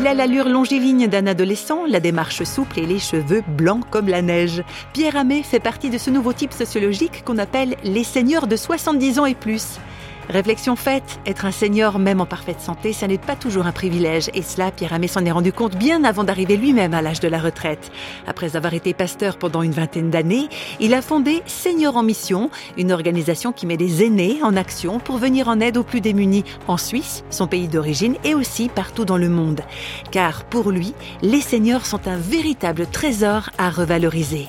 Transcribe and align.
Il 0.00 0.06
a 0.06 0.14
l'allure 0.14 0.48
longiligne 0.48 1.08
d'un 1.08 1.26
adolescent, 1.26 1.84
la 1.84 1.98
démarche 1.98 2.44
souple 2.44 2.78
et 2.78 2.86
les 2.86 3.00
cheveux 3.00 3.42
blancs 3.48 3.82
comme 3.90 4.06
la 4.06 4.22
neige. 4.22 4.62
Pierre 4.92 5.16
Amé 5.16 5.42
fait 5.42 5.58
partie 5.58 5.90
de 5.90 5.98
ce 5.98 6.08
nouveau 6.08 6.32
type 6.32 6.52
sociologique 6.52 7.24
qu'on 7.24 7.36
appelle 7.36 7.74
les 7.82 8.04
seniors 8.04 8.46
de 8.46 8.54
70 8.54 9.18
ans 9.18 9.26
et 9.26 9.34
plus. 9.34 9.80
Réflexion 10.28 10.76
faite, 10.76 11.20
être 11.24 11.46
un 11.46 11.50
senior 11.50 11.98
même 11.98 12.20
en 12.20 12.26
parfaite 12.26 12.60
santé, 12.60 12.92
ça 12.92 13.06
n'est 13.06 13.16
pas 13.16 13.34
toujours 13.34 13.66
un 13.66 13.72
privilège. 13.72 14.28
Et 14.34 14.42
cela, 14.42 14.70
Pierre 14.70 14.92
Amé 14.92 15.08
s'en 15.08 15.24
est 15.24 15.30
rendu 15.30 15.54
compte 15.54 15.76
bien 15.76 16.04
avant 16.04 16.22
d'arriver 16.22 16.58
lui-même 16.58 16.92
à 16.92 17.00
l'âge 17.00 17.20
de 17.20 17.28
la 17.28 17.38
retraite. 17.38 17.90
Après 18.26 18.54
avoir 18.54 18.74
été 18.74 18.92
pasteur 18.92 19.38
pendant 19.38 19.62
une 19.62 19.72
vingtaine 19.72 20.10
d'années, 20.10 20.48
il 20.80 20.92
a 20.92 21.00
fondé 21.00 21.42
Senior 21.46 21.96
en 21.96 22.02
Mission, 22.02 22.50
une 22.76 22.92
organisation 22.92 23.52
qui 23.52 23.64
met 23.64 23.78
des 23.78 24.04
aînés 24.04 24.38
en 24.42 24.54
action 24.54 24.98
pour 24.98 25.16
venir 25.16 25.48
en 25.48 25.60
aide 25.60 25.78
aux 25.78 25.82
plus 25.82 26.02
démunis 26.02 26.44
en 26.66 26.76
Suisse, 26.76 27.24
son 27.30 27.46
pays 27.46 27.68
d'origine, 27.68 28.16
et 28.22 28.34
aussi 28.34 28.68
partout 28.68 29.06
dans 29.06 29.16
le 29.16 29.30
monde. 29.30 29.62
Car 30.10 30.44
pour 30.44 30.70
lui, 30.70 30.92
les 31.22 31.40
seniors 31.40 31.86
sont 31.86 32.06
un 32.06 32.18
véritable 32.18 32.86
trésor 32.86 33.48
à 33.56 33.70
revaloriser. 33.70 34.48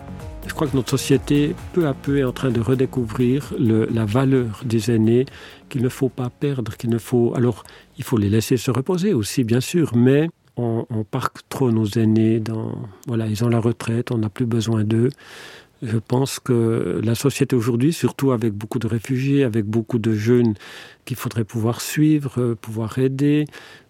Je 0.59 0.65
crois 0.65 0.71
que 0.71 0.75
notre 0.75 0.89
société, 0.89 1.55
peu 1.71 1.87
à 1.87 1.93
peu, 1.93 2.17
est 2.17 2.25
en 2.25 2.33
train 2.33 2.51
de 2.51 2.59
redécouvrir 2.59 3.53
la 3.57 4.03
valeur 4.03 4.61
des 4.65 4.91
aînés 4.91 5.25
qu'il 5.69 5.81
ne 5.81 5.87
faut 5.87 6.09
pas 6.09 6.29
perdre, 6.29 6.75
qu'il 6.75 6.89
ne 6.89 6.97
faut. 6.97 7.31
Alors, 7.33 7.63
il 7.97 8.03
faut 8.03 8.17
les 8.17 8.27
laisser 8.27 8.57
se 8.57 8.69
reposer 8.69 9.13
aussi, 9.13 9.45
bien 9.45 9.61
sûr, 9.61 9.95
mais 9.95 10.27
on, 10.57 10.85
parque 11.09 11.47
trop 11.47 11.71
nos 11.71 11.85
aînés. 11.85 12.43
Voilà, 13.07 13.27
ils 13.27 13.41
ont 13.45 13.47
la 13.47 13.61
retraite, 13.61 14.11
on 14.11 14.17
n'a 14.17 14.27
plus 14.27 14.45
besoin 14.45 14.83
d'eux. 14.83 15.11
Je 15.81 15.97
pense 15.97 16.41
que 16.41 16.99
la 17.05 17.15
société 17.15 17.55
aujourd'hui, 17.55 17.93
surtout 17.93 18.33
avec 18.33 18.51
beaucoup 18.51 18.79
de 18.79 18.87
réfugiés, 18.87 19.45
avec 19.45 19.63
beaucoup 19.63 19.97
de 19.97 20.11
jeunes 20.11 20.55
qu'il 21.05 21.15
faudrait 21.15 21.45
pouvoir 21.45 21.79
suivre, 21.79 22.55
pouvoir 22.55 22.99
aider, 22.99 23.45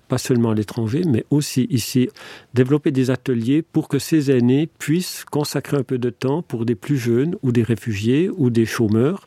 pas 0.09 0.17
seulement 0.17 0.49
à 0.49 0.55
l'étranger, 0.55 1.03
mais 1.07 1.25
aussi 1.29 1.67
ici, 1.69 2.09
développer 2.53 2.91
des 2.91 3.11
ateliers 3.11 3.61
pour 3.61 3.87
que 3.87 3.99
ces 3.99 4.31
aînés 4.31 4.67
puissent 4.79 5.23
consacrer 5.23 5.77
un 5.77 5.83
peu 5.83 5.97
de 5.97 6.09
temps 6.09 6.41
pour 6.41 6.65
des 6.65 6.75
plus 6.75 6.97
jeunes 6.97 7.37
ou 7.43 7.51
des 7.53 7.63
réfugiés 7.63 8.29
ou 8.35 8.49
des 8.49 8.65
chômeurs. 8.65 9.25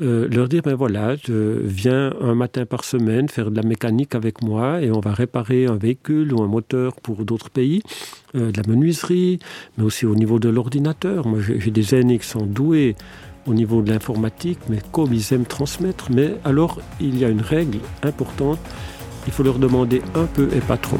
Euh, 0.00 0.26
leur 0.28 0.48
dire, 0.48 0.62
ben 0.62 0.74
voilà, 0.74 1.14
je 1.14 1.60
viens 1.62 2.12
un 2.20 2.34
matin 2.34 2.66
par 2.66 2.82
semaine 2.82 3.28
faire 3.28 3.52
de 3.52 3.56
la 3.56 3.62
mécanique 3.62 4.16
avec 4.16 4.42
moi 4.42 4.82
et 4.82 4.90
on 4.90 4.98
va 4.98 5.12
réparer 5.12 5.66
un 5.66 5.76
véhicule 5.76 6.32
ou 6.32 6.42
un 6.42 6.48
moteur 6.48 6.96
pour 6.96 7.24
d'autres 7.24 7.50
pays, 7.50 7.82
euh, 8.34 8.50
de 8.50 8.56
la 8.56 8.64
menuiserie, 8.66 9.38
mais 9.78 9.84
aussi 9.84 10.06
au 10.06 10.16
niveau 10.16 10.40
de 10.40 10.48
l'ordinateur. 10.48 11.28
Moi, 11.28 11.38
j'ai 11.40 11.70
des 11.70 11.94
aînés 11.94 12.18
qui 12.18 12.26
sont 12.26 12.46
doués 12.46 12.96
au 13.46 13.54
niveau 13.54 13.82
de 13.82 13.90
l'informatique, 13.90 14.58
mais 14.68 14.78
comme 14.90 15.12
ils 15.12 15.32
aiment 15.32 15.44
transmettre. 15.44 16.10
Mais 16.10 16.34
alors, 16.44 16.80
il 17.00 17.18
y 17.18 17.24
a 17.24 17.28
une 17.28 17.42
règle 17.42 17.78
importante, 18.02 18.58
il 19.26 19.32
faut 19.32 19.42
leur 19.42 19.58
demander 19.58 20.02
un 20.14 20.26
peu 20.26 20.48
et 20.54 20.60
pas 20.60 20.76
trop. 20.76 20.98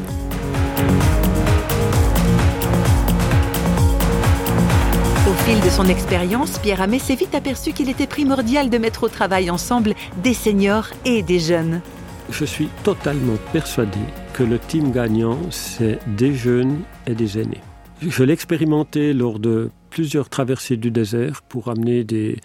Au 5.27 5.33
fil 5.47 5.59
de 5.61 5.69
son 5.69 5.85
expérience, 5.85 6.57
Pierre 6.59 6.81
Amé 6.81 6.99
s'est 6.99 7.15
vite 7.15 7.35
aperçu 7.35 7.71
qu'il 7.71 7.89
était 7.89 8.07
primordial 8.07 8.69
de 8.69 8.77
mettre 8.77 9.03
au 9.03 9.09
travail 9.09 9.49
ensemble 9.49 9.93
des 10.23 10.33
seniors 10.33 10.87
et 11.05 11.21
des 11.21 11.39
jeunes. 11.39 11.81
Je 12.29 12.45
suis 12.45 12.69
totalement 12.83 13.37
persuadé 13.53 13.99
que 14.33 14.43
le 14.43 14.57
team 14.57 14.91
gagnant, 14.91 15.37
c'est 15.51 15.99
des 16.17 16.33
jeunes 16.33 16.81
et 17.05 17.13
des 17.13 17.39
aînés. 17.39 17.61
Je 18.01 18.23
l'ai 18.23 18.33
expérimenté 18.33 19.13
lors 19.13 19.39
de 19.39 19.69
plusieurs 19.95 20.27
traversées 20.27 20.75
du 20.75 20.91
désert 20.91 21.41
pour 21.41 21.69
amener 21.69 22.03
des, 22.03 22.37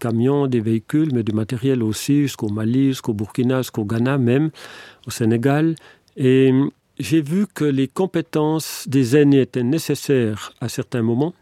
camions, 0.00 0.48
des 0.48 0.58
véhicules, 0.58 1.10
mais 1.14 1.22
du 1.22 1.30
matériel 1.30 1.84
aussi, 1.84 2.22
jusqu'au 2.22 2.48
Mali, 2.48 2.88
jusqu'au 2.88 3.12
Burkina, 3.12 3.58
jusqu'au 3.58 3.84
Ghana 3.84 4.18
même, 4.18 4.50
au 5.06 5.12
Sénégal. 5.12 5.76
Et 6.16 6.52
j'ai 6.98 7.22
vu 7.22 7.46
que 7.46 7.62
les 7.62 7.86
compétences 7.86 8.88
des 8.88 9.16
aînés 9.16 9.42
étaient 9.42 9.62
nécessaires 9.62 10.52
à 10.60 10.68
certains 10.68 11.02
moments 11.02 11.34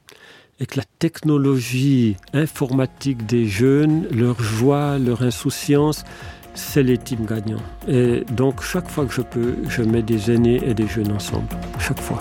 et 0.61 0.67
que 0.67 0.77
la 0.77 0.85
technologie 0.99 2.17
informatique 2.35 3.25
des 3.25 3.47
jeunes, 3.47 4.07
leur 4.11 4.39
joie, 4.43 4.99
leur 4.99 5.23
insouciance, 5.23 6.05
c'est 6.53 6.83
les 6.83 6.99
teams 6.99 7.25
gagnants. 7.25 7.65
Et 7.89 8.25
donc 8.31 8.63
chaque 8.63 8.91
fois 8.91 9.07
que 9.07 9.15
je 9.15 9.23
peux, 9.23 9.55
je 9.71 9.81
mets 9.81 10.03
des 10.03 10.31
aînés 10.31 10.61
et 10.67 10.75
des 10.75 10.87
jeunes 10.87 11.13
ensemble. 11.13 11.49
Chaque 11.79 12.01
fois. 12.01 12.21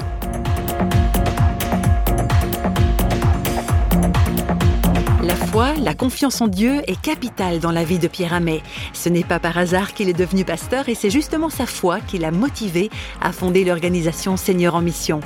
La 5.55 5.93
confiance 5.93 6.41
en 6.41 6.47
Dieu 6.47 6.81
est 6.88 6.99
capitale 7.01 7.59
dans 7.59 7.71
la 7.71 7.85
vie 7.85 7.97
de 7.97 8.09
Pierre 8.09 8.33
Amet. 8.33 8.61
Ce 8.91 9.07
n'est 9.07 9.23
pas 9.23 9.39
par 9.39 9.57
hasard 9.57 9.93
qu'il 9.93 10.09
est 10.09 10.13
devenu 10.13 10.43
pasteur 10.43 10.89
et 10.89 10.95
c'est 10.95 11.09
justement 11.09 11.49
sa 11.49 11.66
foi 11.66 12.01
qui 12.01 12.17
l'a 12.17 12.31
motivé 12.31 12.89
à 13.21 13.31
fonder 13.31 13.63
l'organisation 13.63 14.35
Seigneur 14.35 14.75
en 14.75 14.81
Mission. 14.81 15.21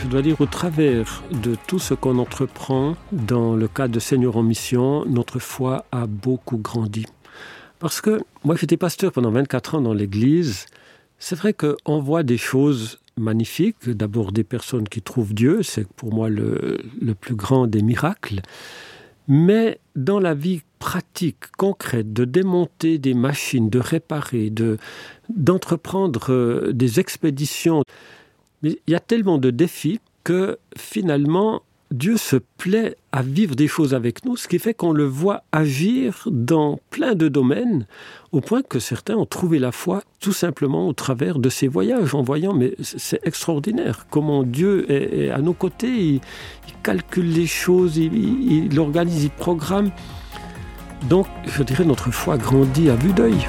Je 0.00 0.06
dois 0.06 0.22
dire, 0.22 0.40
au 0.40 0.46
travers 0.46 1.24
de 1.32 1.56
tout 1.66 1.80
ce 1.80 1.94
qu'on 1.94 2.18
entreprend 2.18 2.96
dans 3.10 3.56
le 3.56 3.66
cadre 3.66 3.92
de 3.92 3.98
Seigneur 3.98 4.36
en 4.36 4.44
Mission, 4.44 5.04
notre 5.06 5.40
foi 5.40 5.84
a 5.90 6.06
beaucoup 6.06 6.58
grandi. 6.58 7.04
Parce 7.80 8.00
que 8.00 8.20
moi, 8.44 8.54
j'étais 8.54 8.76
pasteur 8.76 9.10
pendant 9.10 9.32
24 9.32 9.74
ans 9.74 9.80
dans 9.80 9.94
l'Église. 9.94 10.66
C'est 11.18 11.36
vrai 11.36 11.54
qu'on 11.54 12.00
voit 12.00 12.22
des 12.22 12.38
choses 12.38 13.00
magnifiques. 13.16 13.88
D'abord, 13.88 14.30
des 14.30 14.44
personnes 14.44 14.88
qui 14.88 15.02
trouvent 15.02 15.34
Dieu, 15.34 15.64
c'est 15.64 15.88
pour 15.88 16.14
moi 16.14 16.28
le 16.28 16.78
plus 17.20 17.34
grand 17.34 17.66
des 17.66 17.82
miracles. 17.82 18.42
Mais 19.28 19.78
dans 19.96 20.18
la 20.18 20.34
vie 20.34 20.62
pratique, 20.78 21.50
concrète, 21.56 22.12
de 22.12 22.24
démonter 22.24 22.98
des 22.98 23.14
machines, 23.14 23.70
de 23.70 23.78
réparer, 23.78 24.50
de, 24.50 24.78
d'entreprendre 25.28 26.32
euh, 26.32 26.72
des 26.72 26.98
expéditions, 26.98 27.82
il 28.62 28.76
y 28.88 28.94
a 28.94 29.00
tellement 29.00 29.38
de 29.38 29.50
défis 29.50 30.00
que 30.24 30.58
finalement, 30.76 31.62
Dieu 31.92 32.16
se 32.16 32.36
plaît 32.36 32.96
à 33.12 33.22
vivre 33.22 33.54
des 33.54 33.68
choses 33.68 33.92
avec 33.92 34.24
nous, 34.24 34.36
ce 34.36 34.48
qui 34.48 34.58
fait 34.58 34.72
qu'on 34.72 34.92
le 34.92 35.04
voit 35.04 35.44
agir 35.52 36.26
dans 36.30 36.80
plein 36.90 37.14
de 37.14 37.28
domaines, 37.28 37.86
au 38.32 38.40
point 38.40 38.62
que 38.62 38.78
certains 38.78 39.14
ont 39.16 39.26
trouvé 39.26 39.58
la 39.58 39.72
foi 39.72 40.02
tout 40.18 40.32
simplement 40.32 40.88
au 40.88 40.94
travers 40.94 41.38
de 41.38 41.50
ces 41.50 41.68
voyages, 41.68 42.14
en 42.14 42.22
voyant, 42.22 42.54
mais 42.54 42.74
c'est 42.80 43.20
extraordinaire, 43.26 44.06
comment 44.08 44.42
Dieu 44.42 44.90
est, 44.90 45.30
à 45.30 45.38
nos 45.38 45.52
côtés, 45.52 45.88
il, 45.88 46.20
calcule 46.82 47.30
les 47.30 47.46
choses, 47.46 47.96
il, 47.98 48.78
organise, 48.80 49.24
il 49.24 49.30
programme. 49.30 49.90
Donc, 51.08 51.26
je 51.46 51.62
dirais, 51.62 51.84
notre 51.84 52.10
foi 52.10 52.38
grandit 52.38 52.88
à 52.88 52.96
vue 52.96 53.12
d'œil. 53.12 53.46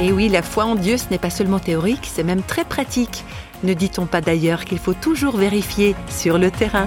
Et 0.00 0.12
oui, 0.12 0.28
la 0.28 0.42
foi 0.42 0.64
en 0.64 0.76
Dieu, 0.76 0.96
ce 0.96 1.06
n'est 1.10 1.18
pas 1.18 1.30
seulement 1.30 1.58
théorique, 1.58 2.08
c'est 2.10 2.22
même 2.22 2.42
très 2.42 2.64
pratique. 2.64 3.24
Ne 3.62 3.74
dit-on 3.74 4.06
pas 4.06 4.20
d'ailleurs 4.20 4.64
qu'il 4.64 4.78
faut 4.78 4.94
toujours 4.94 5.36
vérifier 5.36 5.94
sur 6.08 6.38
le 6.38 6.50
terrain 6.50 6.86